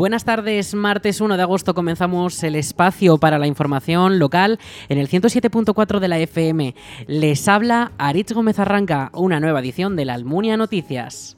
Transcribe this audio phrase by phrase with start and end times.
[0.00, 4.58] Buenas tardes, martes 1 de agosto comenzamos el espacio para la información local
[4.88, 6.74] en el 107.4 de la FM.
[7.06, 11.36] Les habla Aritz Gómez Arranca, una nueva edición de la Almunia Noticias.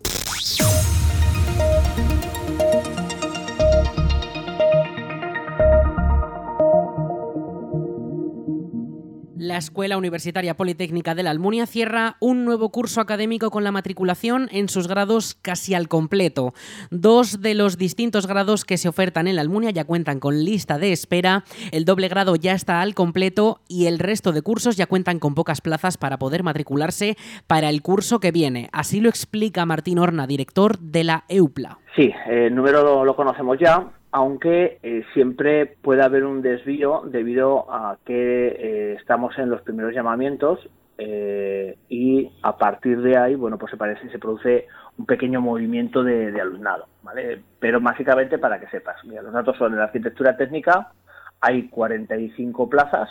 [9.52, 14.48] La Escuela Universitaria Politécnica de la Almunia cierra un nuevo curso académico con la matriculación
[14.51, 16.55] en sus grados casi al completo.
[16.91, 20.79] Dos de los distintos grados que se ofertan en la Almunia ya cuentan con lista
[20.79, 24.87] de espera, el doble grado ya está al completo y el resto de cursos ya
[24.87, 28.71] cuentan con pocas plazas para poder matricularse para el curso que viene.
[28.73, 31.79] Así lo explica Martín Horna, director de la EUPLA.
[31.95, 37.96] Sí, el número lo conocemos ya, aunque eh, siempre puede haber un desvío debido a
[38.05, 43.71] que eh, estamos en los primeros llamamientos eh, y a partir de ahí, bueno, pues
[43.71, 47.43] se parece se produce un pequeño movimiento de, alumnado, ¿vale?
[47.59, 50.93] Pero básicamente para que sepas, mira, los datos son en la arquitectura técnica
[51.41, 53.09] hay 45 plazas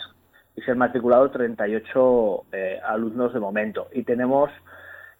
[0.56, 2.44] y se han matriculado 38
[2.84, 4.50] alumnos de momento y tenemos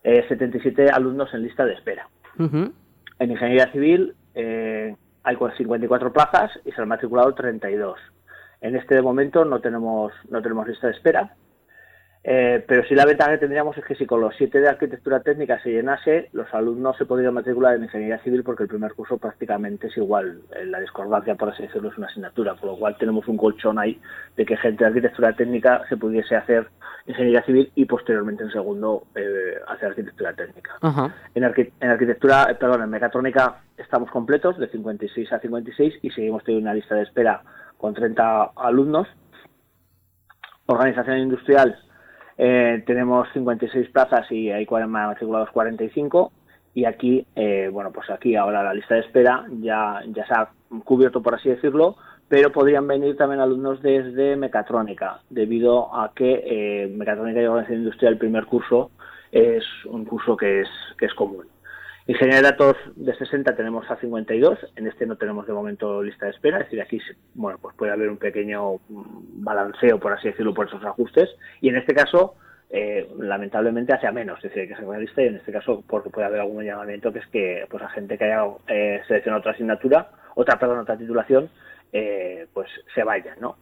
[0.02, 2.08] 77 alumnos en lista de espera.
[2.38, 7.98] En ingeniería civil eh, hay 54 plazas y se han matriculado 32.
[8.60, 11.34] En este momento no tenemos, no tenemos lista de espera,
[12.24, 15.20] eh, pero sí la ventaja que tendríamos es que si con los siete de arquitectura
[15.20, 19.18] técnica se llenase, los alumnos se podrían matricular en ingeniería civil porque el primer curso
[19.18, 20.42] prácticamente es igual.
[20.66, 24.00] La discordancia, por así decirlo, es una asignatura, por lo cual tenemos un colchón ahí
[24.36, 26.68] de que gente de arquitectura técnica se pudiese hacer
[27.06, 30.78] ingeniería civil y posteriormente en segundo eh, hacer arquitectura técnica.
[31.34, 36.44] en, en, arquitectura, eh, perdón, en mecatrónica estamos completos de 56 a 56 y seguimos
[36.44, 37.42] teniendo una lista de espera
[37.76, 39.08] con 30 alumnos.
[40.66, 41.76] Organización industrial
[42.38, 46.32] eh, tenemos 56 plazas y hay matriculados 45
[46.74, 50.48] y aquí, eh, bueno, pues aquí ahora la lista de espera ya, ya se ha
[50.84, 51.96] cubierto, por así decirlo,
[52.32, 58.14] pero podrían venir también alumnos desde mecatrónica, debido a que eh, mecatrónica y organización industrial,
[58.14, 58.90] el primer curso,
[59.30, 61.46] es un curso que es, que es común.
[62.06, 66.24] Ingeniería de datos de 60 tenemos a 52, en este no tenemos de momento lista
[66.24, 67.00] de espera, es decir, aquí
[67.34, 71.28] bueno, pues puede haber un pequeño balanceo, por así decirlo, por esos ajustes,
[71.60, 72.36] y en este caso,
[72.70, 76.08] eh, lamentablemente, hacia menos, es decir, que se la lista, y en este caso, porque
[76.08, 79.52] puede haber algún llamamiento que es que pues a gente que haya eh, seleccionado otra
[79.52, 81.50] asignatura, otra, perdón, otra titulación,
[81.92, 83.56] eh, pues se vaya, ¿no?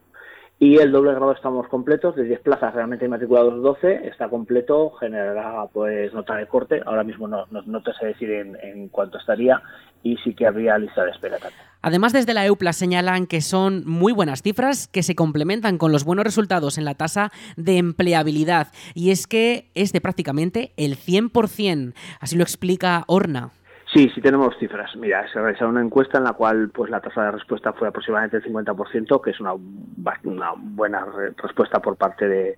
[0.63, 5.65] Y el doble grado estamos completos, de 10 plazas realmente matriculados 12, está completo, generará
[5.73, 9.59] pues nota de corte, ahora mismo no, no, te sé decir en, cuánto estaría
[10.03, 11.59] y sí que habría lista de espera también.
[11.81, 16.03] Además, desde la EUPLA señalan que son muy buenas cifras que se complementan con los
[16.03, 21.95] buenos resultados en la tasa de empleabilidad y es que es de prácticamente el 100%,
[22.19, 23.49] así lo explica Orna.
[23.93, 24.95] Sí, sí tenemos cifras.
[24.95, 28.37] Mira, se realizó una encuesta en la cual pues la tasa de respuesta fue aproximadamente
[28.37, 32.57] el 50%, que es una, una buena respuesta por parte de,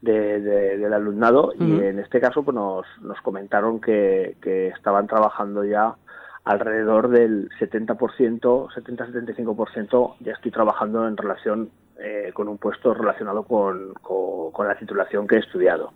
[0.00, 5.94] del alumnado y en este caso pues nos, nos comentaron que, que estaban trabajando ya
[6.44, 13.94] alrededor del 70%, 70-75% ya estoy trabajando en relación eh, con un puesto relacionado con,
[14.02, 15.92] con la titulación que he estudiado.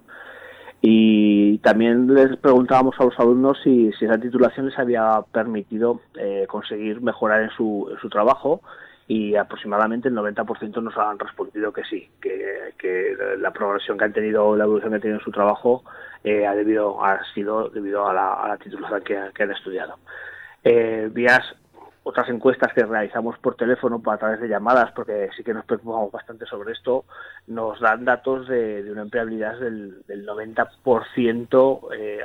[0.89, 7.01] Y también les preguntábamos a los alumnos si, esa titulación les había permitido eh, conseguir
[7.01, 8.61] mejorar en su, trabajo
[9.09, 14.55] y aproximadamente el 90% nos han respondido que sí, que, la progresión que han tenido,
[14.55, 15.83] la evolución que han tenido en su trabajo
[16.23, 19.99] eh, ha, debido, ha sido debido a la, titulación que, han estudiado.
[20.63, 21.53] Eh, vías
[22.09, 26.13] otras encuestas que realizamos por teléfono a través de llamadas, porque sí que nos preocupamos
[26.13, 27.05] bastante sobre esto,
[27.49, 32.21] nos dan datos de, una empleabilidad del, 90% eh,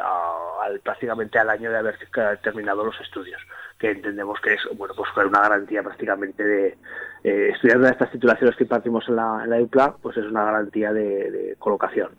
[0.61, 1.97] al, prácticamente al año de haber
[2.44, 3.41] terminado los estudios,
[3.79, 6.78] que entendemos que es bueno pues una garantía prácticamente de
[7.23, 11.56] eh, estudiar estas titulaciones que impartimos en la, en la pues es una garantía de
[11.58, 12.11] colocación.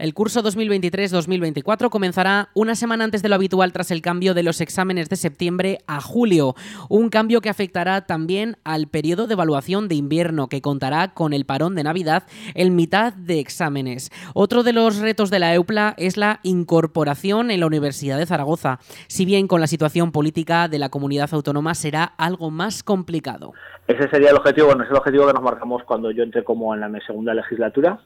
[0.00, 4.62] El curso 2023-2024 comenzará una semana antes de lo habitual tras el cambio de los
[4.62, 6.54] exámenes de septiembre a julio,
[6.88, 11.44] un cambio que afectará también al periodo de evaluación de invierno que contará con el
[11.44, 12.22] parón de Navidad
[12.54, 14.10] en mitad de exámenes.
[14.32, 18.78] Otro de los retos de la EUPLA es la incorporación en la Universidad de Zaragoza,
[19.06, 23.52] si bien con la situación política de la comunidad autónoma será algo más complicado.
[23.86, 26.74] Ese sería el objetivo, bueno, es el objetivo que nos marcamos cuando yo entré como
[26.74, 28.00] en la segunda legislatura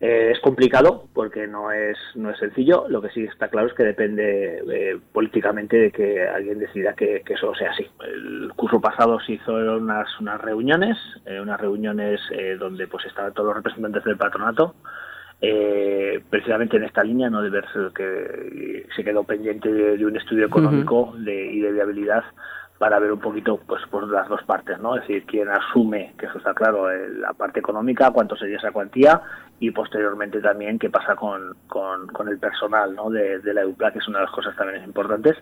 [0.00, 2.86] eh, es complicado porque no es, no es sencillo.
[2.88, 7.22] Lo que sí está claro es que depende eh, políticamente de que alguien decida que,
[7.28, 7.86] eso sea así.
[8.02, 12.20] El curso pasado se hizo unas, unas reuniones, eh, unas reuniones
[12.58, 14.74] donde pues estaban todos los representantes del patronato
[16.28, 17.64] precisamente en esta línea, no de ver
[17.94, 22.24] que se quedó pendiente de, un estudio económico de, y de viabilidad
[22.80, 24.96] para ver un poquito pues por las dos partes, ¿no?
[24.96, 28.72] Es decir, quién asume, que eso está claro, eh, la parte económica, cuánto sería esa
[28.72, 29.20] cuantía
[29.58, 33.10] y posteriormente también qué pasa con, con, el personal, ¿no?
[33.10, 35.36] De, de, la EUPLA, que es una de las cosas también importantes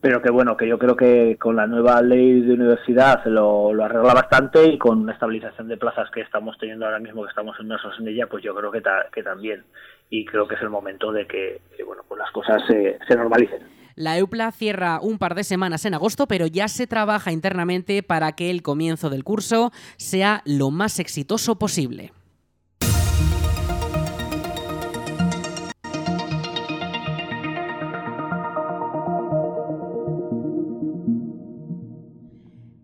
[0.00, 3.84] pero que bueno, que yo creo que con la nueva ley de universidad lo, lo
[3.84, 7.58] arregla bastante y con una estabilización de plazas que estamos teniendo ahora mismo, que estamos
[7.60, 8.82] inmersos en ella, pues yo creo que,
[9.12, 9.64] que también.
[10.08, 13.85] Y creo que es el momento de que, bueno, pues las cosas se, se normalicen.
[13.96, 18.32] La EUPLA cierra un par de semanas en agosto, pero ya se trabaja internamente para
[18.32, 22.12] que el comienzo del curso sea lo más exitoso posible.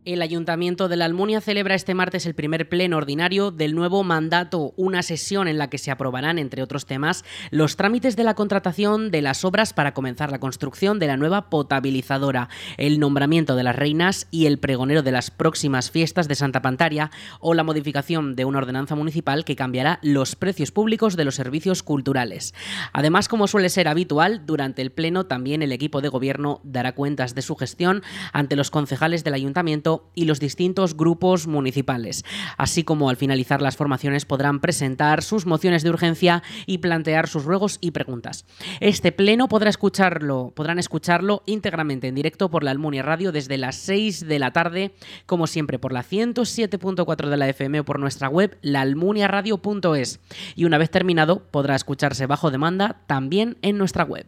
[0.04, 4.74] El Ayuntamiento de la Almunia celebra este martes el primer pleno ordinario del nuevo mandato,
[4.76, 9.12] una sesión en la que se aprobarán, entre otros temas, los trámites de la contratación
[9.12, 13.76] de las obras para comenzar la construcción de la nueva potabilizadora, el nombramiento de las
[13.76, 18.44] reinas y el pregonero de las próximas fiestas de Santa Pantaria o la modificación de
[18.44, 22.54] una ordenanza municipal que cambiará los precios públicos de los servicios culturales.
[22.92, 27.36] Además, como suele ser habitual, durante el pleno también el equipo de gobierno dará cuentas
[27.36, 28.02] de su gestión
[28.32, 32.24] ante los concejales del ayuntamiento y los distintos grupos municipales.
[32.56, 37.44] Así como al finalizar las formaciones podrán presentar sus mociones de urgencia y plantear sus
[37.44, 38.44] ruegos y preguntas.
[38.80, 43.76] Este pleno podrá escucharlo, podrán escucharlo íntegramente en directo por la Almunia Radio desde las
[43.76, 44.94] 6 de la tarde,
[45.26, 50.20] como siempre por la 107.4 de la FM o por nuestra web laalmuniaradio.es.
[50.54, 54.26] Y una vez terminado podrá escucharse bajo demanda también en nuestra web.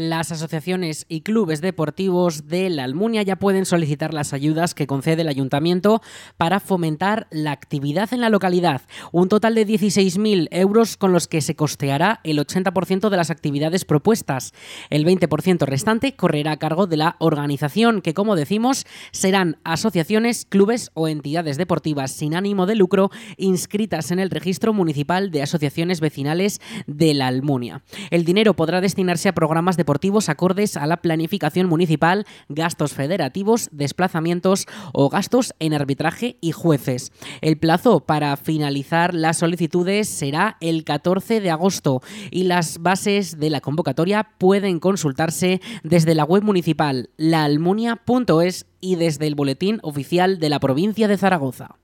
[0.00, 5.20] Las asociaciones y clubes deportivos de la Almunia ya pueden solicitar las ayudas que concede
[5.20, 6.00] el ayuntamiento
[6.38, 8.80] para fomentar la actividad en la localidad.
[9.12, 13.84] Un total de 16.000 euros con los que se costeará el 80% de las actividades
[13.84, 14.54] propuestas.
[14.88, 20.92] El 20% restante correrá a cargo de la organización, que como decimos serán asociaciones, clubes
[20.94, 26.62] o entidades deportivas sin ánimo de lucro inscritas en el registro municipal de asociaciones vecinales
[26.86, 27.82] de la Almunia.
[28.10, 33.68] El dinero podrá destinarse a programas de deportivos acordes a la planificación municipal, gastos federativos,
[33.72, 37.10] desplazamientos o gastos en arbitraje y jueces.
[37.40, 43.50] El plazo para finalizar las solicitudes será el 14 de agosto y las bases de
[43.50, 50.50] la convocatoria pueden consultarse desde la web municipal laalmunia.es y desde el boletín oficial de
[50.50, 51.80] la provincia de Zaragoza.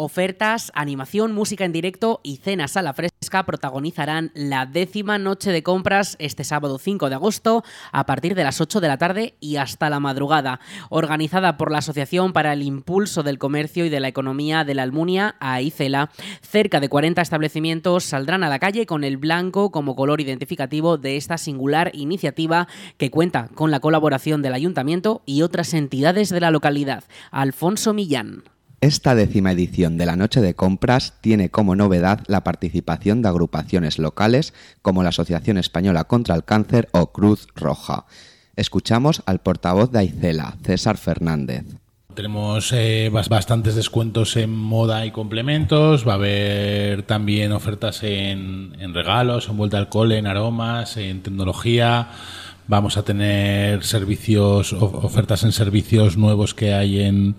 [0.00, 5.64] Ofertas, animación, música en directo y cenas a la fresca protagonizarán la décima noche de
[5.64, 9.56] compras este sábado 5 de agosto a partir de las 8 de la tarde y
[9.56, 10.60] hasta la madrugada.
[10.88, 14.84] Organizada por la Asociación para el Impulso del Comercio y de la Economía de la
[14.84, 16.10] Almunia, AICELA,
[16.42, 21.16] cerca de 40 establecimientos saldrán a la calle con el blanco como color identificativo de
[21.16, 22.68] esta singular iniciativa
[22.98, 27.02] que cuenta con la colaboración del Ayuntamiento y otras entidades de la localidad.
[27.32, 28.44] Alfonso Millán.
[28.80, 33.98] Esta décima edición de la Noche de Compras tiene como novedad la participación de agrupaciones
[33.98, 38.04] locales como la Asociación Española contra el Cáncer o Cruz Roja.
[38.54, 41.64] Escuchamos al portavoz de Aicela, César Fernández.
[42.14, 48.94] Tenemos eh, bastantes descuentos en moda y complementos, va a haber también ofertas en, en
[48.94, 52.10] regalos, en vuelta al cole, en aromas, en tecnología.
[52.68, 57.36] Vamos a tener servicios, ofertas en servicios nuevos que hay en,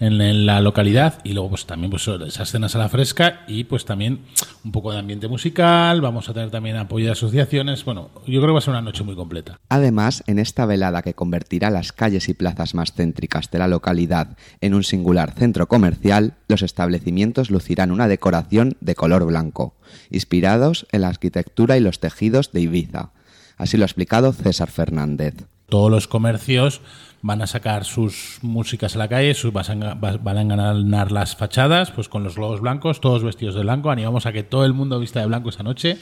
[0.00, 3.86] en, la localidad y luego pues también pues esas cenas a la fresca y pues
[3.86, 4.20] también
[4.66, 8.48] un poco de ambiente musical, vamos a tener también apoyo de asociaciones, bueno, yo creo
[8.48, 9.58] que va a ser una noche muy completa.
[9.70, 14.36] Además, en esta velada que convertirá las calles y plazas más céntricas de la localidad
[14.60, 19.74] en un singular centro comercial, los establecimientos lucirán una decoración de color blanco,
[20.10, 23.15] inspirados en la arquitectura y los tejidos de Ibiza.
[23.56, 25.34] Así lo ha explicado César Fernández.
[25.68, 26.80] Todos los comercios
[27.22, 32.08] van a sacar sus músicas a la calle, sus, van a enganar las fachadas pues
[32.08, 33.90] con los globos blancos, todos vestidos de blanco.
[33.90, 35.98] Animamos a que todo el mundo vista de blanco esa noche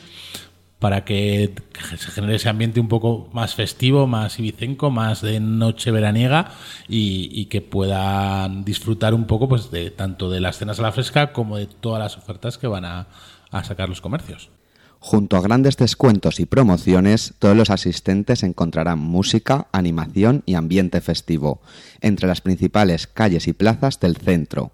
[0.81, 1.55] para que
[1.97, 6.51] se genere ese ambiente un poco más festivo, más ibicenco, más de noche veraniega
[6.89, 11.33] y, que puedan disfrutar un poco pues de tanto de las cenas a la fresca
[11.33, 13.07] como de todas las ofertas que van a
[13.63, 14.51] sacar los comercios.
[15.07, 21.61] Junto a grandes descuentos y promociones, todos los asistentes encontrarán música, animación y ambiente festivo,
[22.01, 24.73] entre las principales calles y plazas del centro,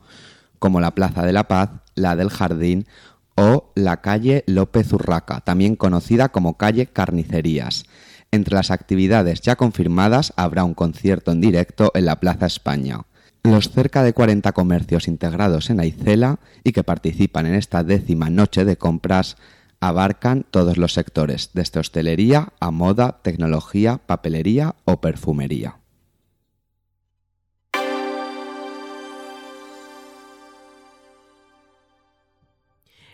[0.60, 2.86] como la Plaza de la Paz, la del Jardín
[3.34, 7.86] o la calle López Urraca, también conocida como calle Carnicerías.
[8.30, 13.00] Entre las actividades ya confirmadas habrá un concierto en directo en la Plaza España.
[13.42, 18.64] Los cerca de 40 comercios integrados en Aicela y que participan en esta décima noche
[18.64, 19.36] de compras
[19.80, 25.76] abarcan todos los sectores, desde hostelería a moda, tecnología, papelería o perfumería.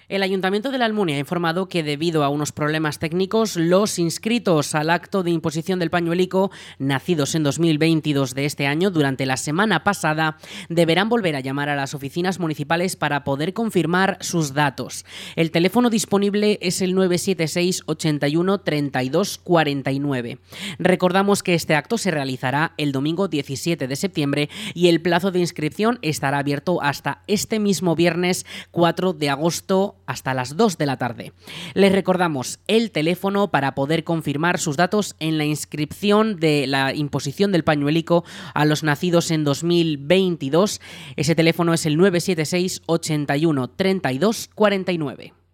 [0.09, 4.77] El Ayuntamiento de la Almunia ha informado que debido a unos problemas técnicos, los inscritos
[4.77, 9.83] al acto de imposición del pañuelico, nacidos en 2022 de este año, durante la semana
[9.83, 10.37] pasada,
[10.69, 15.05] deberán volver a llamar a las oficinas municipales para poder confirmar sus datos.
[15.35, 20.39] El teléfono disponible es el 976 81 32 49.
[20.79, 25.41] Recordamos que este acto se realizará el domingo 17 de septiembre y el plazo de
[25.41, 30.97] inscripción estará abierto hasta este mismo viernes 4 de agosto hasta las 2 de la
[30.97, 31.33] tarde.
[31.75, 37.53] Les recordamos el teléfono para poder confirmar sus datos en la inscripción de la imposición
[37.53, 40.81] del pañuelico a los nacidos en 2022.
[41.17, 45.46] Ese teléfono es el 976 81 32 49.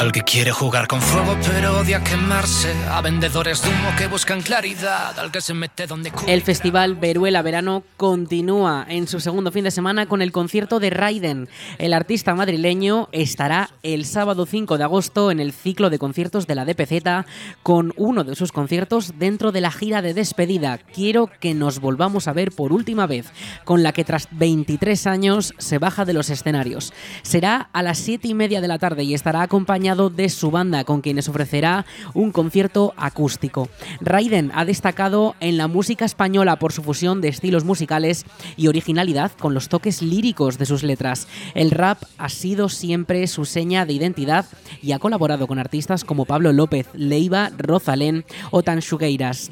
[0.00, 2.72] Al que quiere jugar con fuego pero odia quemarse.
[2.88, 5.18] A vendedores de humo que buscan claridad.
[5.18, 9.70] Al que se mete donde El festival Veruela Verano continúa en su segundo fin de
[9.70, 11.50] semana con el concierto de Raiden.
[11.76, 16.54] El artista madrileño estará el sábado 5 de agosto en el ciclo de conciertos de
[16.54, 17.26] la DPZ
[17.62, 20.78] con uno de sus conciertos dentro de la gira de despedida.
[20.78, 23.30] Quiero que nos volvamos a ver por última vez,
[23.64, 26.92] con la que tras 23 años se baja de los escenarios.
[27.22, 30.84] Será a las 7 y media de la tarde y estará acompañado de su banda,
[30.84, 33.68] con quienes ofrecerá un concierto acústico.
[34.00, 39.32] Raiden ha destacado en la música española por su fusión de estilos musicales y originalidad
[39.32, 41.28] con los toques líricos de sus letras.
[41.54, 44.46] El rap ha sido siempre su seña de identidad
[44.82, 48.80] y ha colaborado con artistas como Pablo López, Leiva, Rosalén o Tan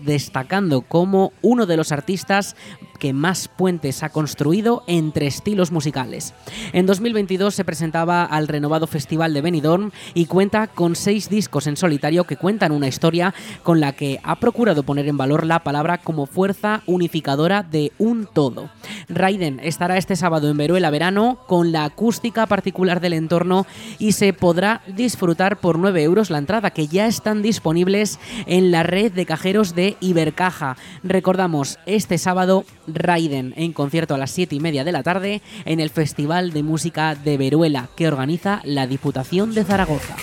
[0.04, 2.56] destacando como uno de los artistas
[2.98, 6.34] que más puentes ha construido entre estilos musicales.
[6.72, 11.76] En 2022 se presentaba al renovado Festival de Benidorm y cuenta con seis discos en
[11.76, 15.98] solitario que cuentan una historia con la que ha procurado poner en valor la palabra
[15.98, 18.68] como fuerza unificadora de un todo.
[19.08, 23.66] Raiden estará este sábado en Veruela Verano con la acústica particular del entorno
[23.98, 28.82] y se podrá disfrutar por 9 euros la entrada que ya están disponibles en la
[28.82, 30.76] red de cajeros de Ibercaja.
[31.02, 35.80] Recordamos, este sábado Raiden en concierto a las 7 y media de la tarde en
[35.80, 40.16] el Festival de Música de Veruela que organiza la Diputación de Zaragoza.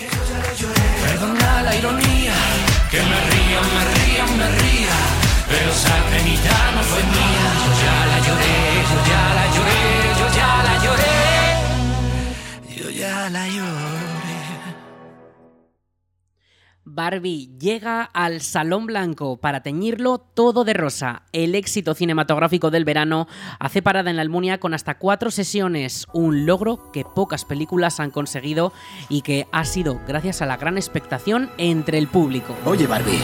[17.06, 21.22] Barbie llega al Salón Blanco para teñirlo todo de rosa.
[21.32, 23.28] El éxito cinematográfico del verano
[23.60, 28.10] hace parada en la Almunia con hasta cuatro sesiones, un logro que pocas películas han
[28.10, 28.72] conseguido
[29.08, 32.56] y que ha sido gracias a la gran expectación entre el público.
[32.64, 33.20] Oye, Barbie.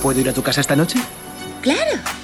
[0.00, 1.00] ¿Puedo ir a tu casa esta noche?
[1.60, 2.19] Claro.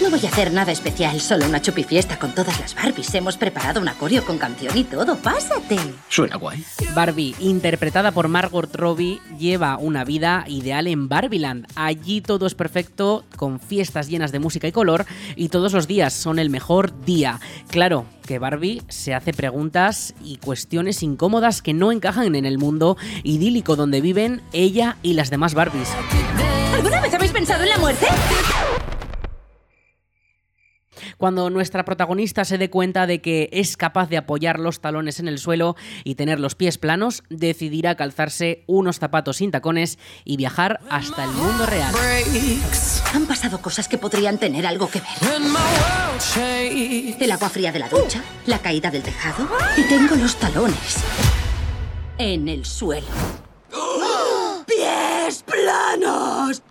[0.00, 3.12] No voy a hacer nada especial, solo una chupifiesta con todas las Barbies.
[3.14, 5.16] Hemos preparado un acorio con canción y todo.
[5.16, 5.76] Pásate.
[6.08, 6.64] Suena guay.
[6.94, 11.66] Barbie, interpretada por Margot Robbie, lleva una vida ideal en Barbieland.
[11.74, 16.12] Allí todo es perfecto, con fiestas llenas de música y color, y todos los días
[16.12, 17.40] son el mejor día.
[17.68, 22.96] Claro que Barbie se hace preguntas y cuestiones incómodas que no encajan en el mundo
[23.24, 25.88] idílico donde viven ella y las demás Barbies.
[26.72, 28.06] ¿Alguna vez habéis pensado en la muerte?
[31.18, 35.26] Cuando nuestra protagonista se dé cuenta de que es capaz de apoyar los talones en
[35.26, 40.78] el suelo y tener los pies planos, decidirá calzarse unos zapatos sin tacones y viajar
[40.88, 41.92] hasta el mundo real.
[43.14, 45.08] Han pasado cosas que podrían tener algo que ver.
[47.20, 51.02] El agua fría de la ducha, la caída del tejado y tengo los talones
[52.18, 53.08] en el suelo.
[54.66, 56.62] ¡Pies planos!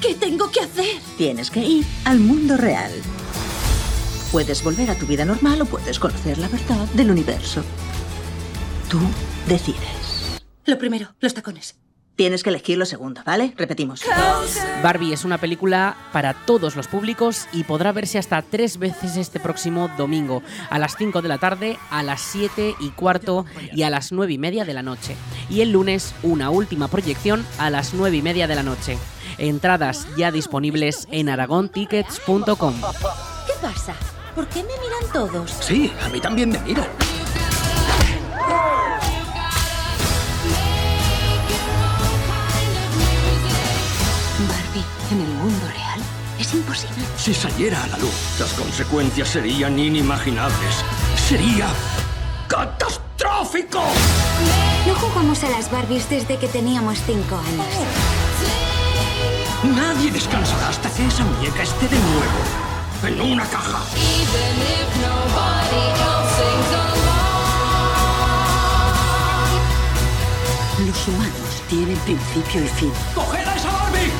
[0.00, 1.00] ¿Qué tengo que hacer?
[1.16, 2.92] Tienes que ir al mundo real.
[4.30, 7.64] Puedes volver a tu vida normal o puedes conocer la verdad del universo.
[8.88, 9.00] Tú
[9.48, 10.38] decides.
[10.66, 11.76] Lo primero, los tacones.
[12.14, 13.54] Tienes que elegir lo segundo, ¿vale?
[13.56, 14.02] Repetimos.
[14.82, 19.38] Barbie es una película para todos los públicos y podrá verse hasta tres veces este
[19.38, 23.90] próximo domingo, a las 5 de la tarde, a las 7 y cuarto y a
[23.90, 25.16] las 9 y media de la noche.
[25.48, 28.98] Y el lunes una última proyección a las 9 y media de la noche.
[29.38, 32.74] Entradas ya disponibles en aragontickets.com.
[33.46, 33.94] ¿Qué pasa?
[34.34, 35.50] ¿Por qué me miran todos?
[35.60, 36.86] Sí, a mí también me miran.
[44.48, 46.00] Barbie, en el mundo real
[46.38, 47.04] es imposible.
[47.16, 50.84] Si saliera a la luz, las consecuencias serían inimaginables.
[51.16, 51.68] Sería
[52.46, 53.82] catastrófico.
[54.86, 58.17] No jugamos a las Barbies desde que teníamos cinco años.
[59.64, 62.38] Nadie descansará hasta que esa muñeca esté de nuevo
[63.04, 63.80] en una caja.
[70.86, 72.92] Los humanos tienen principio y fin.
[73.16, 74.12] ¡Coged a esa Barbie!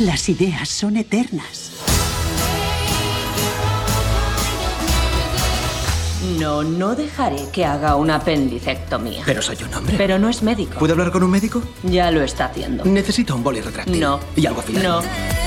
[0.00, 1.69] Las ideas son eternas.
[6.38, 9.22] No, no dejaré que haga una apendicectomía.
[9.24, 9.94] Pero soy un hombre.
[9.96, 10.78] Pero no es médico.
[10.78, 11.62] ¿Puedo hablar con un médico?
[11.82, 12.84] Ya lo está haciendo.
[12.84, 13.98] Necesito un boli retráctil.
[13.98, 14.20] No.
[14.36, 15.00] Y algo afilado.
[15.00, 15.39] No.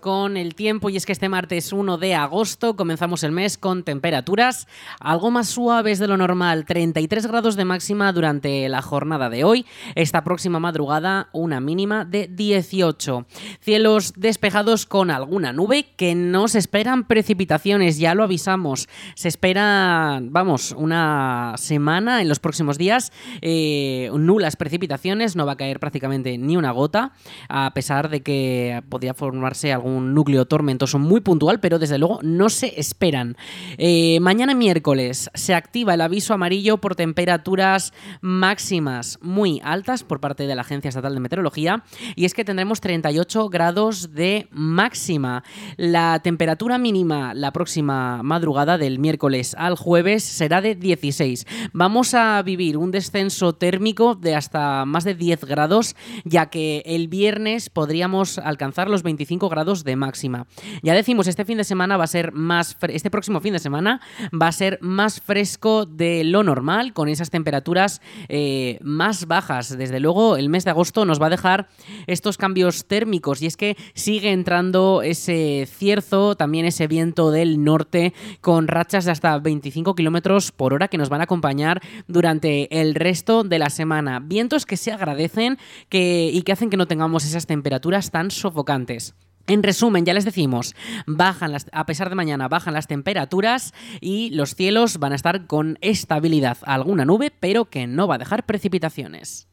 [0.00, 3.82] Con el tiempo y es que este martes 1 de agosto comenzamos el mes con
[3.82, 4.66] temperaturas
[4.98, 9.66] algo más suaves de lo normal, 33 grados de máxima durante la jornada de hoy,
[9.94, 13.26] esta próxima madrugada una mínima de 18.
[13.60, 20.18] Cielos despejados con alguna nube que no se esperan precipitaciones, ya lo avisamos, se espera,
[20.22, 26.38] vamos, una semana en los próximos días, eh, nulas precipitaciones, no va a caer prácticamente
[26.38, 27.12] ni una gota,
[27.50, 32.48] a pesar de que podría formarse algún núcleo tormentoso muy puntual, pero desde luego no
[32.48, 33.36] se esperan.
[33.76, 40.46] Eh, mañana miércoles se activa el aviso amarillo por temperaturas máximas muy altas por parte
[40.46, 41.84] de la Agencia Estatal de Meteorología
[42.16, 45.44] y es que tendremos 38 grados de máxima.
[45.76, 51.46] La temperatura mínima la próxima madrugada del miércoles al jueves será de 16.
[51.72, 57.08] Vamos a vivir un descenso térmico de hasta más de 10 grados, ya que el
[57.08, 59.04] viernes podríamos alcanzar los
[59.38, 60.46] 25 grados de máxima.
[60.82, 64.00] Ya decimos, este fin de semana va a ser más, este próximo fin de semana
[64.30, 69.76] va a ser más fresco de lo normal, con esas temperaturas eh, más bajas.
[69.78, 71.68] Desde luego, el mes de agosto nos va a dejar
[72.06, 78.14] estos cambios térmicos y es que sigue entrando ese cierzo, también ese viento del norte
[78.40, 82.94] con rachas de hasta 25 kilómetros por hora que nos van a acompañar durante el
[82.94, 84.20] resto de la semana.
[84.20, 89.14] Vientos que se agradecen que, y que hacen que no tengamos esas temperaturas tan sofocantes.
[89.48, 94.54] En resumen, ya les decimos, bajan a pesar de mañana bajan las temperaturas y los
[94.54, 96.58] cielos van a estar con estabilidad.
[96.62, 99.48] Alguna nube, pero que no va a dejar precipitaciones.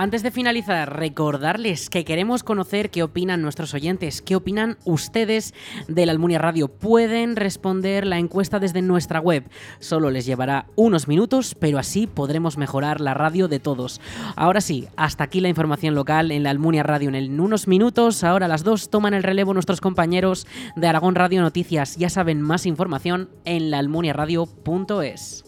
[0.00, 5.54] Antes de finalizar, recordarles que queremos conocer qué opinan nuestros oyentes, qué opinan ustedes
[5.88, 6.68] de la Almunia Radio.
[6.68, 9.50] Pueden responder la encuesta desde nuestra web.
[9.80, 14.00] Solo les llevará unos minutos, pero así podremos mejorar la radio de todos.
[14.36, 17.10] Ahora sí, hasta aquí la información local en la Almunia Radio.
[17.10, 21.96] En unos minutos, ahora las dos, toman el relevo nuestros compañeros de Aragón Radio Noticias.
[21.96, 25.44] Ya saben más información en laalmuniaradio.es.